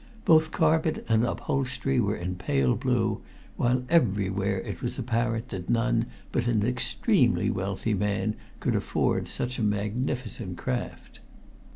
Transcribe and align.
Both 0.25 0.49
carpet 0.49 1.05
and 1.09 1.23
upholstery 1.23 1.99
were 1.99 2.15
in 2.15 2.33
pale 2.35 2.75
blue, 2.75 3.21
while 3.55 3.83
everywhere 3.87 4.59
it 4.61 4.81
was 4.81 4.97
apparent 4.97 5.49
that 5.49 5.69
none 5.69 6.07
but 6.31 6.47
an 6.47 6.65
extremely 6.65 7.51
wealthy 7.51 7.93
man 7.93 8.33
could 8.59 8.75
afford 8.75 9.27
such 9.27 9.59
a 9.59 9.61
magnificent 9.61 10.57
craft. 10.57 11.19